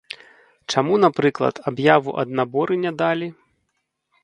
[0.75, 3.27] Чаму, напрыклад, аб'яву ад наборы не далі?